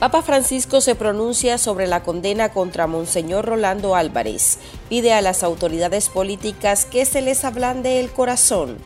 [0.00, 4.58] Papa Francisco se pronuncia sobre la condena contra Monseñor Rolando Álvarez.
[4.88, 8.78] Pide a las autoridades políticas que se les ablande el corazón.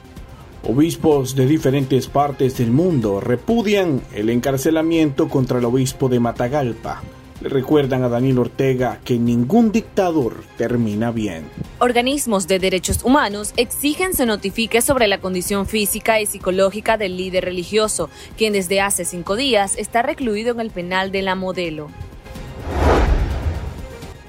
[0.65, 7.01] Obispos de diferentes partes del mundo repudian el encarcelamiento contra el obispo de Matagalpa.
[7.45, 11.47] Le recuerdan a Daniel Ortega que ningún dictador termina bien.
[11.79, 17.45] Organismos de derechos humanos exigen se notifique sobre la condición física y psicológica del líder
[17.45, 21.91] religioso, quien desde hace cinco días está recluido en el penal de la modelo.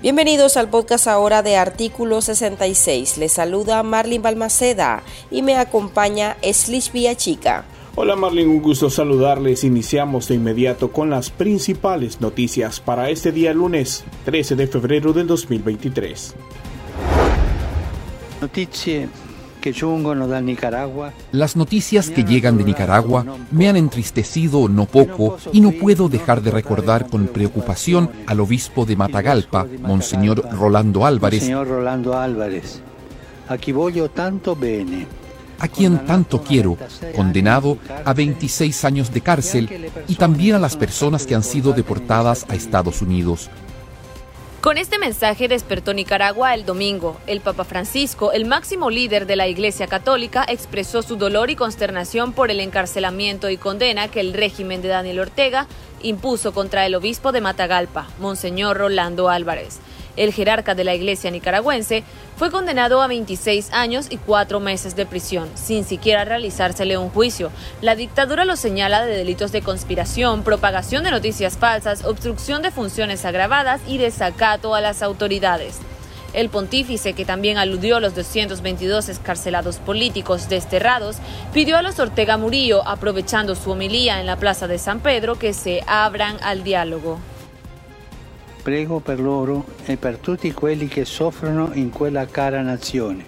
[0.02, 3.18] Bienvenidos al podcast ahora de Artículo 66.
[3.18, 7.64] Les saluda Marlin Balmaceda y me acompaña Slish Chica.
[7.98, 9.64] Hola Marlin, un gusto saludarles.
[9.64, 15.28] Iniciamos de inmediato con las principales noticias para este día lunes 13 de febrero del
[15.28, 16.36] 2023.
[18.42, 19.10] Noticias
[21.32, 26.44] las noticias que llegan de Nicaragua me han entristecido no poco y no puedo dejar
[26.44, 31.52] de recordar con preocupación al obispo de Matagalpa, Monseñor Rolando Álvarez,
[35.60, 36.78] a quien tanto quiero,
[37.16, 42.46] condenado a 26 años de cárcel, y también a las personas que han sido deportadas
[42.50, 43.50] a Estados Unidos.
[44.66, 47.18] Con este mensaje despertó Nicaragua el domingo.
[47.28, 52.34] El Papa Francisco, el máximo líder de la Iglesia Católica, expresó su dolor y consternación
[52.34, 55.68] por el encarcelamiento y condena que el régimen de Daniel Ortega
[56.02, 59.82] impuso contra el obispo de Matagalpa, Monseñor Rolando Álvarez.
[60.18, 62.04] El jerarca de la iglesia nicaragüense
[62.38, 67.52] fue condenado a 26 años y 4 meses de prisión, sin siquiera realizársele un juicio.
[67.82, 73.26] La dictadura lo señala de delitos de conspiración, propagación de noticias falsas, obstrucción de funciones
[73.26, 75.80] agravadas y desacato a las autoridades.
[76.34, 81.16] El pontífice, que también aludió a los 222 escarcelados políticos desterrados,
[81.54, 85.54] pidió a los Ortega Murillo, aprovechando su homilía en la Plaza de San Pedro, que
[85.54, 87.20] se abran al diálogo.
[88.66, 93.24] Prego per loro e per tutti quelli che soffrono in quella cara nazione.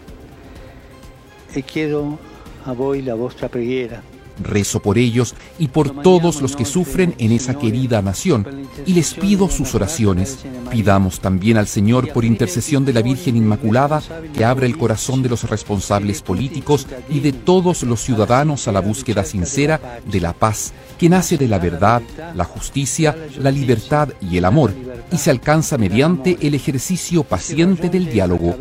[1.51, 2.17] E chiedo
[2.63, 7.31] a voi la vostra preghiera Rezo por ellos y por todos los que sufren en
[7.31, 10.39] esa querida nación y les pido sus oraciones.
[10.71, 14.01] Pidamos también al Señor por intercesión de la Virgen Inmaculada
[14.33, 18.81] que abra el corazón de los responsables políticos y de todos los ciudadanos a la
[18.81, 22.01] búsqueda sincera de la paz que nace de la verdad,
[22.35, 24.73] la justicia, la libertad y el amor
[25.11, 28.55] y se alcanza mediante el ejercicio paciente del diálogo.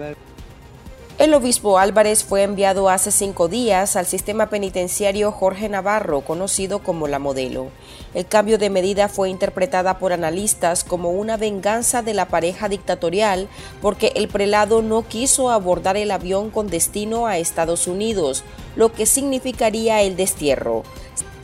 [1.18, 7.08] El obispo Álvarez fue enviado hace cinco días al sistema penitenciario Jorge Navarro, conocido como
[7.08, 7.68] la modelo.
[8.12, 13.48] El cambio de medida fue interpretada por analistas como una venganza de la pareja dictatorial
[13.80, 18.44] porque el prelado no quiso abordar el avión con destino a Estados Unidos,
[18.76, 20.82] lo que significaría el destierro.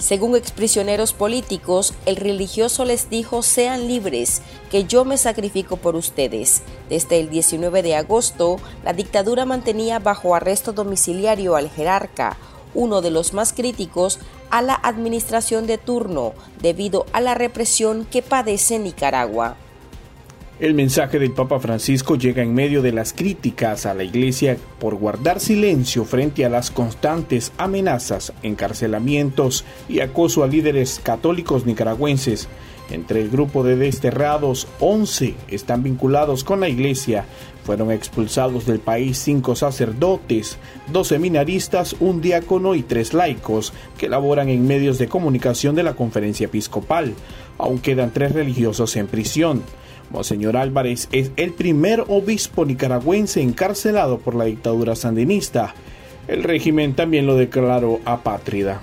[0.03, 6.63] Según exprisioneros políticos, el religioso les dijo sean libres, que yo me sacrifico por ustedes.
[6.89, 12.37] Desde el 19 de agosto, la dictadura mantenía bajo arresto domiciliario al jerarca,
[12.75, 14.19] uno de los más críticos
[14.51, 19.57] a la administración de turno, debido a la represión que padece Nicaragua.
[20.63, 24.95] El mensaje del Papa Francisco llega en medio de las críticas a la Iglesia por
[24.95, 32.47] guardar silencio frente a las constantes amenazas, encarcelamientos y acoso a líderes católicos nicaragüenses.
[32.91, 37.25] Entre el grupo de desterrados, 11 están vinculados con la Iglesia.
[37.65, 40.59] Fueron expulsados del país cinco sacerdotes,
[40.93, 45.95] dos seminaristas, un diácono y tres laicos que laboran en medios de comunicación de la
[45.95, 47.15] conferencia episcopal.
[47.59, 49.65] Aún quedan tres religiosos en prisión.
[50.13, 55.75] Monseñor Álvarez es el primer obispo nicaragüense encarcelado por la dictadura sandinista.
[56.29, 58.79] El régimen también lo declaró apátrida.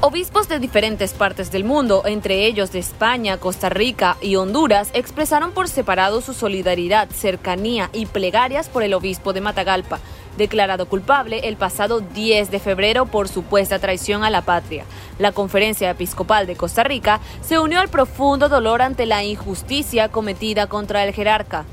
[0.00, 5.52] Obispos de diferentes partes del mundo, entre ellos de España, Costa Rica y Honduras, expresaron
[5.52, 10.00] por separado su solidaridad, cercanía y plegarias por el obispo de Matagalpa,
[10.36, 14.84] declarado culpable el pasado 10 de febrero por supuesta traición a la patria.
[15.18, 20.66] La Conferencia Episcopal de Costa Rica se unió al profundo dolor ante la injusticia cometida
[20.66, 21.64] contra el jerarca.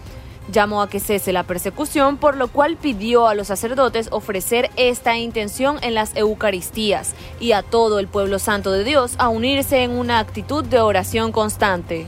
[0.52, 5.18] Llamó a que cese la persecución, por lo cual pidió a los sacerdotes ofrecer esta
[5.18, 9.92] intención en las Eucaristías y a todo el pueblo santo de Dios a unirse en
[9.92, 12.06] una actitud de oración constante.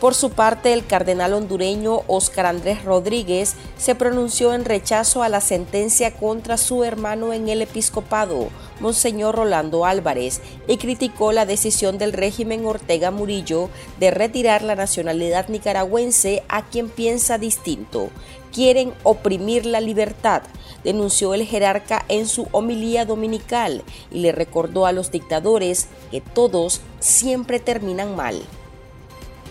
[0.00, 5.42] Por su parte, el cardenal hondureño Óscar Andrés Rodríguez se pronunció en rechazo a la
[5.42, 8.48] sentencia contra su hermano en el episcopado,
[8.80, 13.68] Monseñor Rolando Álvarez, y criticó la decisión del régimen Ortega Murillo
[13.98, 18.08] de retirar la nacionalidad nicaragüense a quien piensa distinto.
[18.54, 20.40] Quieren oprimir la libertad,
[20.82, 26.80] denunció el jerarca en su homilía dominical y le recordó a los dictadores que todos
[27.00, 28.40] siempre terminan mal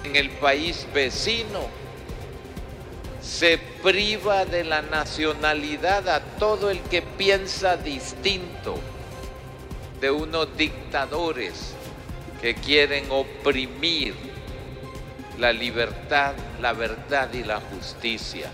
[0.03, 1.67] en el país vecino
[3.21, 8.79] se priva de la nacionalidad a todo el que piensa distinto
[9.99, 11.73] de unos dictadores
[12.41, 14.15] que quieren oprimir
[15.37, 18.49] la libertad, la verdad y la justicia.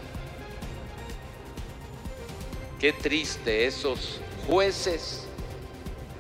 [2.79, 5.25] Qué triste esos jueces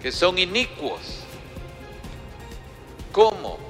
[0.01, 1.01] que son inicuos.
[3.11, 3.64] ¿Cómo?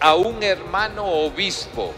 [0.00, 1.92] A un hermano obispo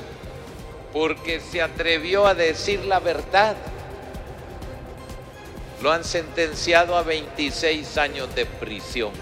[0.93, 3.57] porque se atrevió a decir la verdad.
[5.83, 9.13] Lo han sentenciado a 26 años de prisión.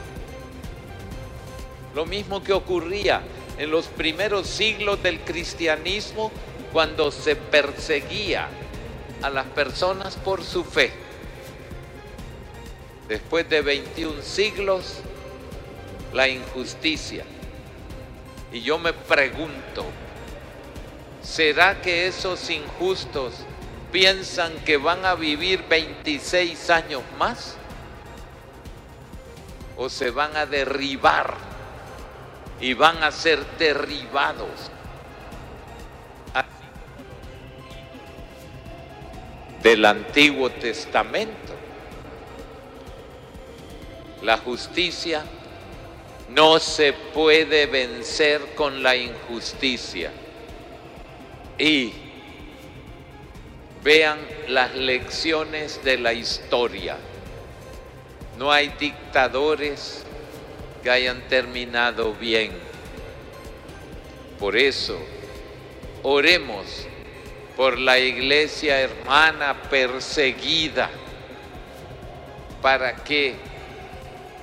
[1.94, 3.22] Lo mismo que ocurría
[3.58, 6.30] en los primeros siglos del cristianismo
[6.72, 8.48] cuando se perseguía
[9.22, 10.92] a las personas por su fe.
[13.08, 15.00] Después de 21 siglos,
[16.12, 17.24] la injusticia
[18.52, 19.84] y yo me pregunto,
[21.22, 23.34] ¿será que esos injustos
[23.92, 27.56] piensan que van a vivir 26 años más?
[29.76, 31.34] ¿O se van a derribar
[32.60, 34.70] y van a ser derribados?
[39.62, 41.54] del Antiguo Testamento.
[44.22, 45.24] La justicia
[46.30, 50.12] no se puede vencer con la injusticia.
[51.58, 51.92] Y
[53.82, 56.96] vean las lecciones de la historia.
[58.38, 60.04] No hay dictadores
[60.82, 62.52] que hayan terminado bien.
[64.38, 64.98] Por eso,
[66.02, 66.86] oremos
[67.56, 70.90] por la iglesia hermana perseguida
[72.62, 73.34] para que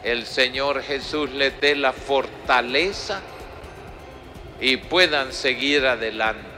[0.06, 3.22] el Señor Jesús les dé la fortaleza
[4.62, 6.55] y puedan seguir adelante.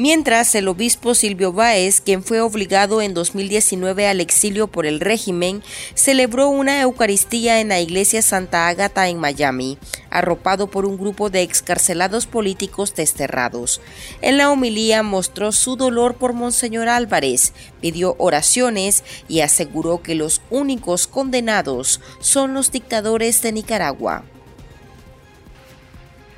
[0.00, 5.60] Mientras, el obispo Silvio Báez, quien fue obligado en 2019 al exilio por el régimen,
[5.94, 9.76] celebró una Eucaristía en la iglesia Santa Ágata en Miami,
[10.08, 13.80] arropado por un grupo de excarcelados políticos desterrados.
[14.22, 20.42] En la homilía mostró su dolor por Monseñor Álvarez, pidió oraciones y aseguró que los
[20.48, 24.22] únicos condenados son los dictadores de Nicaragua.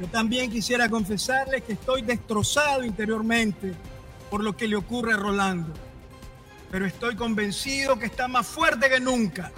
[0.00, 3.74] Yo también quisiera confesarles que estoy destrozado interiormente
[4.30, 5.74] por lo que le ocurre a Rolando,
[6.70, 9.52] pero estoy convencido que está más fuerte que nunca.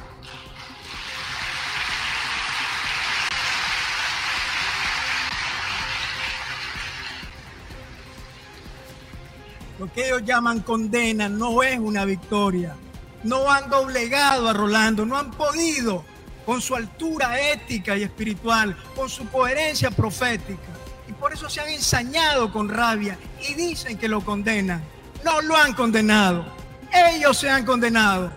[9.78, 12.74] Lo que ellos llaman condena no es una victoria.
[13.22, 16.04] No han doblegado a Rolando, no han podido
[16.44, 20.72] con su altura ética y espiritual, con su coherencia profética.
[21.08, 23.18] Y por eso se han ensañado con rabia
[23.48, 24.82] y dicen que lo condenan.
[25.24, 26.44] No lo han condenado.
[26.92, 28.30] Ellos se han condenado.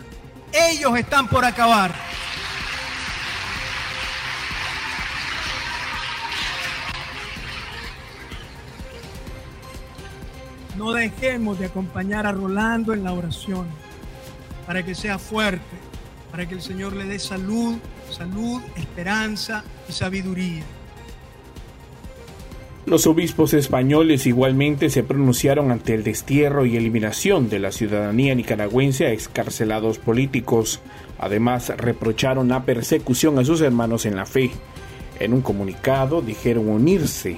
[0.52, 1.94] Ellos están por acabar.
[10.78, 13.66] No dejemos de acompañar a Rolando en la oración
[14.66, 15.78] para que sea fuerte,
[16.36, 17.78] para que el Señor le dé salud
[18.12, 20.64] salud, esperanza y sabiduría.
[22.86, 29.06] Los obispos españoles igualmente se pronunciaron ante el destierro y eliminación de la ciudadanía nicaragüense
[29.06, 30.82] a excarcelados políticos.
[31.20, 34.52] Además, reprocharon la persecución a sus hermanos en la fe.
[35.22, 37.38] En un comunicado dijeron unirse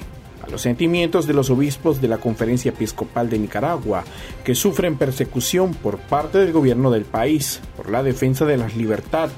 [0.50, 4.04] los sentimientos de los obispos de la Conferencia Episcopal de Nicaragua,
[4.44, 9.30] que sufren persecución por parte del gobierno del país por la defensa de la libertad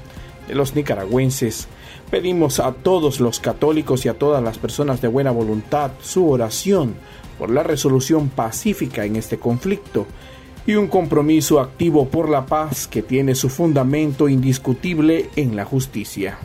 [0.47, 1.67] de los nicaragüenses.
[2.09, 6.95] Pedimos a todos los católicos y a todas las personas de buena voluntad su oración
[7.37, 10.05] por la resolución pacífica en este conflicto
[10.65, 16.37] y un compromiso activo por la paz que tiene su fundamento indiscutible en la justicia.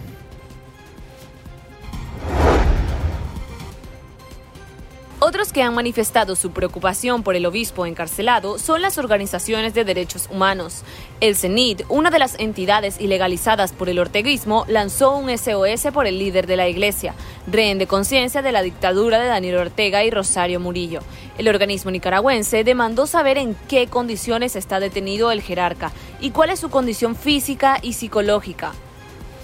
[5.56, 10.82] Que han manifestado su preocupación por el obispo encarcelado son las organizaciones de derechos humanos.
[11.22, 16.18] El CENID, una de las entidades ilegalizadas por el orteguismo, lanzó un SOS por el
[16.18, 17.14] líder de la iglesia,
[17.46, 21.00] rehén de conciencia de la dictadura de Daniel Ortega y Rosario Murillo.
[21.38, 26.60] El organismo nicaragüense demandó saber en qué condiciones está detenido el jerarca y cuál es
[26.60, 28.74] su condición física y psicológica.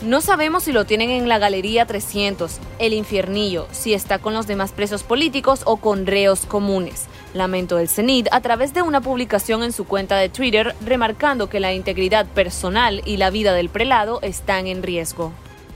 [0.05, 4.49] No sabemos si lo tienen en la Galería 300, el infiernillo, si está con los
[4.49, 7.05] demás presos políticos o con reos comunes.
[7.35, 11.61] Lamento el CENID a través de una publicación en su cuenta de Twitter remarcando que
[11.61, 15.33] la integridad personal y la vida del prelado están en riesgo.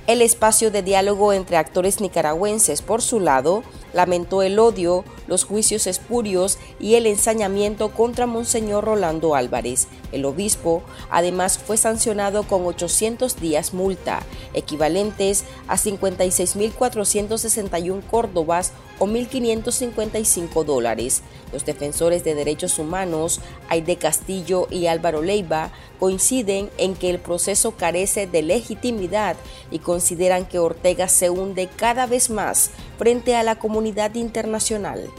[0.08, 5.88] El espacio de diálogo entre actores nicaragüenses, por su lado, lamentó el odio, los juicios
[5.88, 9.88] espurios y el ensañamiento contra Monseñor Rolando Álvarez.
[10.12, 14.20] El obispo además fue sancionado con 800 días multa,
[14.54, 21.22] equivalentes a 56.461 córdobas o 1.555 dólares.
[21.52, 27.72] Los defensores de derechos humanos, Aide Castillo y Álvaro Leiva, coinciden en que el proceso
[27.72, 29.36] carece de legitimidad
[29.70, 35.10] y consideran que Ortega se hunde cada vez más frente a la comunidad internacional.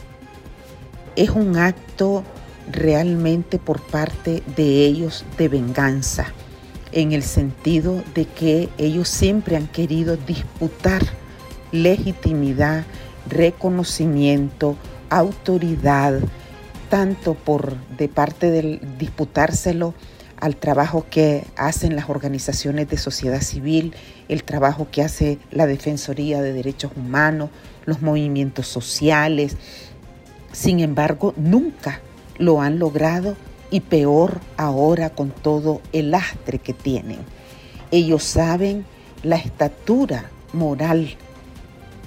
[1.16, 2.24] Es un acto
[2.72, 6.34] realmente por parte de ellos de venganza,
[6.92, 11.02] en el sentido de que ellos siempre han querido disputar
[11.72, 12.86] legitimidad,
[13.30, 14.78] reconocimiento,
[15.10, 16.20] autoridad,
[16.90, 19.94] tanto por de parte del disputárselo
[20.40, 23.96] al trabajo que hacen las organizaciones de sociedad civil,
[24.30, 27.50] el trabajo que hace la Defensoría de Derechos Humanos,
[27.86, 29.58] los movimientos sociales.
[30.52, 32.02] Sin embargo, nunca
[32.38, 33.36] lo han logrado
[33.70, 37.20] y peor ahora con todo el lastre que tienen.
[37.92, 38.86] Ellos saben
[39.24, 41.16] la estatura moral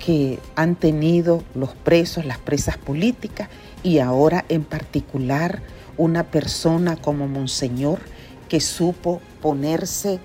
[0.05, 3.49] que han tenido los presos, las presas políticas
[3.83, 5.63] y ahora en particular
[5.97, 8.01] una persona como Monseñor
[8.49, 10.19] que supo ponerse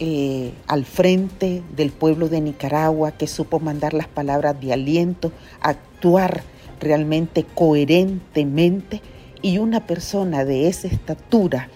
[0.00, 6.42] eh, al frente del pueblo de Nicaragua, que supo mandar las palabras de aliento, actuar
[6.80, 9.00] realmente coherentemente
[9.44, 11.68] y una persona de esa estatura,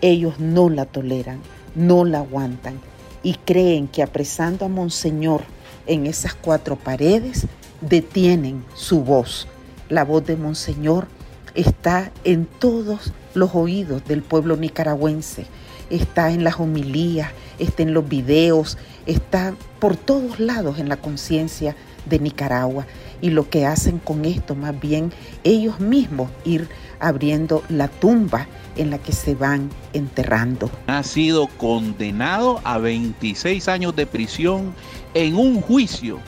[0.00, 1.38] ellos no la toleran,
[1.76, 2.80] no la aguantan
[3.22, 5.42] y creen que apresando a Monseñor
[5.86, 7.46] en esas cuatro paredes,
[7.80, 9.46] detienen su voz.
[9.88, 11.06] La voz de Monseñor
[11.54, 15.46] está en todos los oídos del pueblo nicaragüense,
[15.90, 21.76] está en las homilías, está en los videos, está por todos lados en la conciencia
[22.04, 22.84] de Nicaragua.
[23.22, 25.12] Y lo que hacen con esto, más bien
[25.44, 26.68] ellos mismos ir
[27.00, 30.70] abriendo la tumba en la que se van enterrando.
[30.88, 34.74] Ha sido condenado a 26 años de prisión
[35.14, 36.18] en un juicio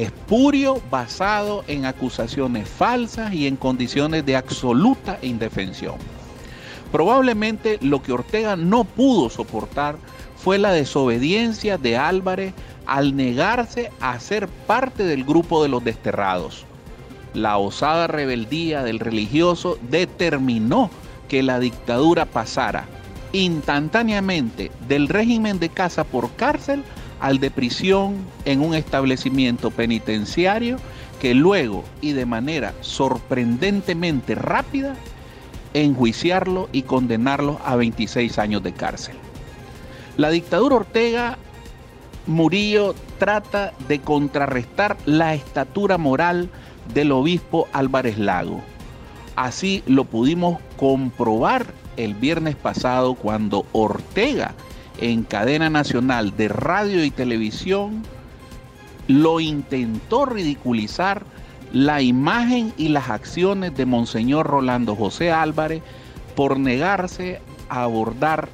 [0.00, 5.96] espurio basado en acusaciones falsas y en condiciones de absoluta indefensión.
[6.90, 9.96] Probablemente lo que Ortega no pudo soportar
[10.36, 12.52] fue la desobediencia de Álvarez
[12.86, 16.64] al negarse a ser parte del grupo de los desterrados.
[17.34, 20.90] La osada rebeldía del religioso determinó
[21.28, 22.86] que la dictadura pasara
[23.32, 26.84] instantáneamente del régimen de casa por cárcel
[27.20, 30.76] al de prisión en un establecimiento penitenciario
[31.20, 34.96] que luego y de manera sorprendentemente rápida
[35.72, 39.14] enjuiciarlo y condenarlo a 26 años de cárcel.
[40.16, 41.38] La dictadura Ortega
[42.26, 46.50] Murillo trata de contrarrestar la estatura moral
[46.94, 48.60] del obispo Álvarez Lago.
[49.34, 54.54] Así lo pudimos comprobar el viernes pasado cuando Ortega
[55.00, 58.02] en cadena nacional de radio y televisión
[59.08, 61.24] lo intentó ridiculizar
[61.72, 65.82] la imagen y las acciones de Monseñor Rolando José Álvarez
[66.36, 68.48] por negarse a abordar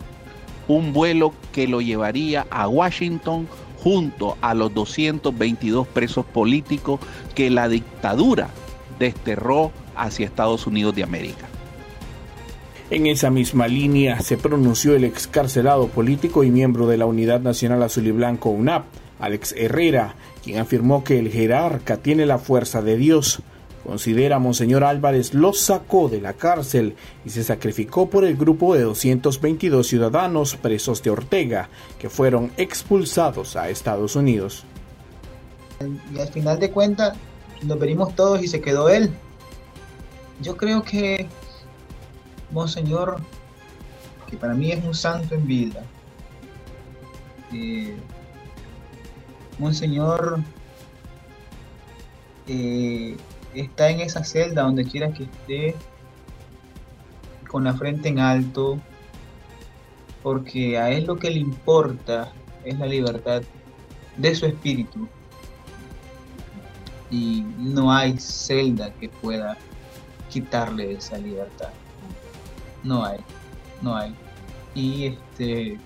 [0.69, 3.49] un vuelo que lo llevaría a Washington
[3.83, 7.01] junto a los 222 presos políticos
[7.35, 8.51] que la dictadura
[8.99, 11.49] desterró hacia Estados Unidos de América.
[12.91, 17.83] En esa misma línea se pronunció el excarcelado político y miembro de la Unidad Nacional
[17.83, 18.87] Azul y Blanco UNAP,
[19.19, 23.43] Alex Herrera, quien afirmó que el jerarca tiene la fuerza de Dios.
[23.88, 28.83] Considera Monseñor Álvarez lo sacó de la cárcel y se sacrificó por el grupo de
[28.83, 34.64] 222 ciudadanos presos de Ortega que fueron expulsados a Estados Unidos.
[36.14, 37.16] Y al final de cuentas
[37.62, 39.11] nos venimos todos y se quedó él.
[40.42, 41.26] Yo creo que
[42.50, 43.23] Monseñor,
[44.28, 45.83] que para mí es un santo en vida,
[47.54, 47.97] eh,
[49.59, 50.40] Monseñor
[52.47, 53.16] eh,
[53.61, 55.75] está en esa celda donde quiera que esté,
[57.49, 58.79] con la frente en alto,
[60.23, 62.33] porque a él lo que le importa
[62.65, 63.43] es la libertad
[64.17, 65.09] de su espíritu.
[67.11, 69.57] Y no hay celda que pueda
[70.29, 71.71] quitarle esa libertad.
[72.85, 73.19] No hay,
[73.81, 74.15] no hay.
[74.75, 75.79] Y este,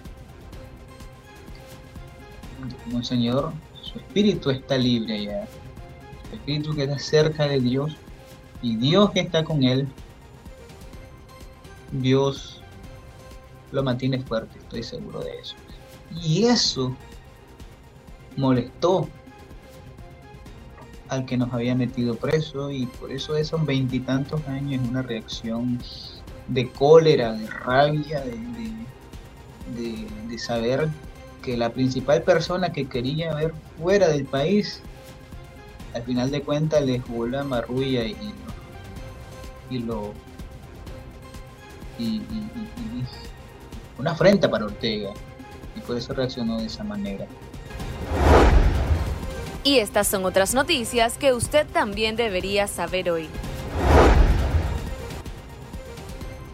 [2.87, 5.49] Monseñor, su espíritu está libre allá.
[6.33, 7.97] Espíritu que está cerca de Dios
[8.63, 9.89] y Dios que está con él.
[11.93, 12.63] Dios
[13.71, 15.57] lo mantiene fuerte, estoy seguro de eso.
[16.23, 16.95] Y eso
[18.37, 19.09] molestó
[21.09, 25.79] al que nos había metido preso y por eso esos veintitantos años una reacción
[26.49, 28.39] de cólera, de rabia, de,
[30.29, 30.89] de, saber
[31.43, 34.81] que la principal persona que quería ver fuera del país,
[35.95, 38.17] al final de cuentas le jugó la marrulla y,
[39.71, 40.13] y lo
[41.99, 42.23] y,
[43.99, 45.13] una afrenta para Ortega
[45.77, 47.27] y por eso reaccionó de esa manera.
[49.65, 53.29] Y estas son otras noticias que usted también debería saber hoy.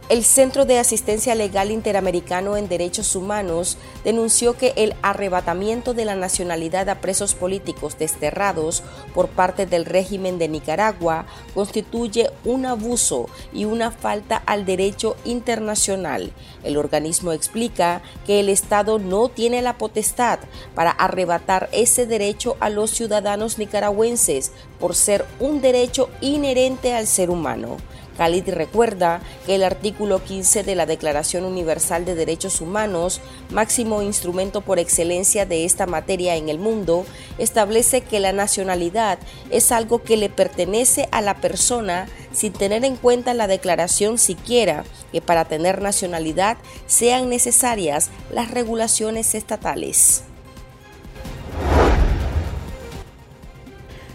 [0.08, 6.14] El Centro de Asistencia Legal Interamericano en Derechos Humanos denunció que el arrebatamiento de la
[6.14, 13.66] nacionalidad a presos políticos desterrados por parte del régimen de Nicaragua constituye un abuso y
[13.66, 16.32] una falta al derecho internacional.
[16.64, 20.38] El organismo explica que el Estado no tiene la potestad
[20.74, 27.28] para arrebatar ese derecho a los ciudadanos nicaragüenses por ser un derecho inherente al ser
[27.28, 27.76] humano.
[28.18, 33.20] Khalid recuerda que el artículo 15 de la Declaración Universal de Derechos Humanos,
[33.50, 37.06] máximo instrumento por excelencia de esta materia en el mundo,
[37.38, 39.20] establece que la nacionalidad
[39.50, 44.84] es algo que le pertenece a la persona sin tener en cuenta la declaración siquiera
[45.12, 50.24] que para tener nacionalidad sean necesarias las regulaciones estatales.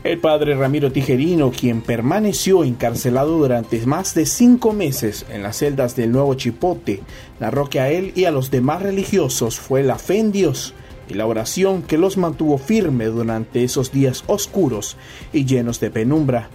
[0.04, 5.96] El padre Ramiro Tijerino, quien permaneció encarcelado durante más de cinco meses en las celdas
[5.96, 7.00] del Nuevo Chipote,
[7.40, 10.74] narró que a él y a los demás religiosos fue la fe en Dios
[11.08, 14.98] y la oración que los mantuvo firme durante esos días oscuros
[15.32, 16.50] y llenos de penumbra.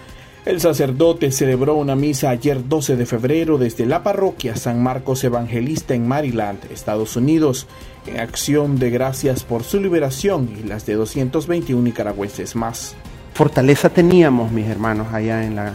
[0.45, 5.95] El sacerdote celebró una misa ayer 12 de febrero desde la parroquia San Marcos Evangelista
[5.95, 7.67] en Maryland, Estados Unidos,
[8.07, 12.95] en acción de gracias por su liberación y las de 221 nicaragüenses más
[13.39, 15.69] fortaleza teníamos, mis hermanos, allá en, la,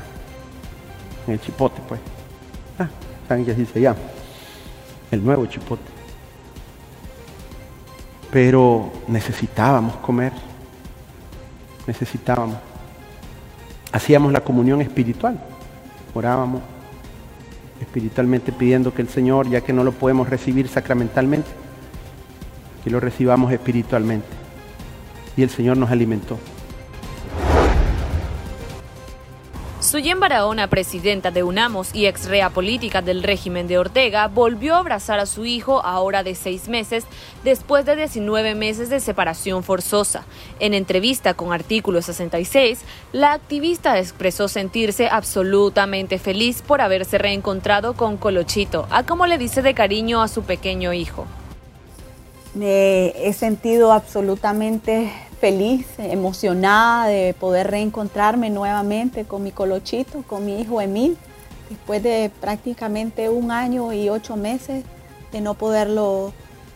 [1.26, 2.02] en el Chipote, pues.
[2.78, 2.90] Ah,
[3.26, 3.96] ¿saben qué dice allá?
[5.10, 5.90] El nuevo Chipote.
[8.30, 10.34] Pero necesitábamos comer,
[11.88, 12.58] necesitábamos.
[13.94, 15.40] Hacíamos la comunión espiritual,
[16.14, 16.62] orábamos
[17.80, 21.50] espiritualmente pidiendo que el Señor, ya que no lo podemos recibir sacramentalmente,
[22.84, 24.28] que lo recibamos espiritualmente.
[25.38, 26.38] Y el Señor nos alimentó.
[29.94, 34.80] Suyen Barahona, presidenta de UNAMOS y ex rea política del régimen de Ortega, volvió a
[34.80, 37.06] abrazar a su hijo ahora de seis meses
[37.44, 40.26] después de 19 meses de separación forzosa.
[40.60, 42.80] En entrevista con Artículo 66,
[43.12, 49.62] la activista expresó sentirse absolutamente feliz por haberse reencontrado con Colochito, a como le dice
[49.62, 51.28] de cariño a su pequeño hijo.
[52.56, 60.62] Me he sentido absolutamente feliz, emocionada de poder reencontrarme nuevamente con mi colochito, con mi
[60.62, 61.18] hijo Emil,
[61.70, 64.86] después de prácticamente un año y ocho meses
[65.34, 66.32] de no poderlo,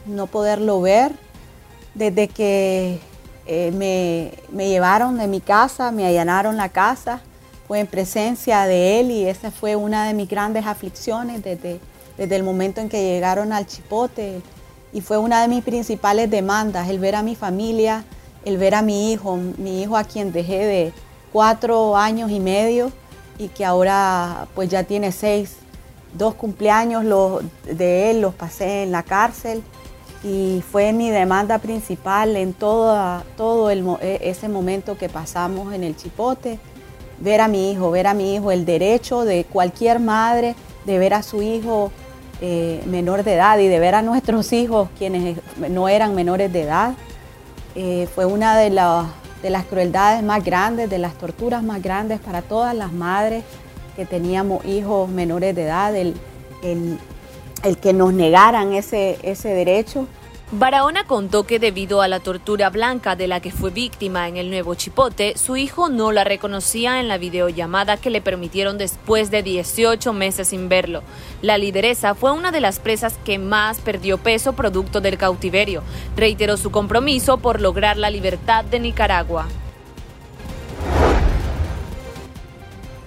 [0.05, 1.13] no poderlo ver,
[1.93, 2.99] desde que
[3.45, 7.21] eh, me, llevaron de mi casa, me allanaron la casa,
[7.69, 11.79] fue en presencia de él y esa fue una de mis grandes aflicciones desde,
[12.17, 14.41] desde el momento en que llegaron al Chipote
[14.91, 18.03] y fue una de mis principales demandas, el ver a mi familia,
[18.45, 20.93] el ver a mi hijo, mi hijo a quien dejé de
[21.31, 22.91] cuatro años y medio
[23.37, 25.57] y que ahora pues ya tiene seis,
[26.13, 27.03] dos cumpleaños
[27.65, 29.61] de él los pasé en la cárcel
[30.23, 35.95] y fue mi demanda principal en todo, todo e, ese momento que pasamos en el
[35.95, 36.59] Chipote,
[37.19, 41.13] ver a mi hijo, ver a mi hijo, el derecho de cualquier madre de ver
[41.13, 41.91] a su hijo
[42.41, 45.37] eh, menor de edad y de ver a nuestros hijos quienes
[45.69, 46.93] no eran menores de edad.
[47.79, 52.75] Eh, fue una de, las crueldades más grandes, de las torturas más grandes para todas
[52.75, 53.43] las madres
[53.95, 56.15] que teníamos hijos menores de edad, el,
[57.79, 60.07] que nos negaran ese, ese derecho.
[60.49, 64.49] Barahona contó que debido a la tortura blanca de la que fue víctima en el
[64.49, 69.43] nuevo Chipote, su hijo no la reconocía en la videollamada que le permitieron después de
[69.43, 71.03] 18 meses sin verlo.
[71.41, 75.83] La lideresa fue una de las presas que más perdió peso producto del cautiverio.
[76.15, 79.47] Reiteró su compromiso por lograr la libertad de Nicaragua.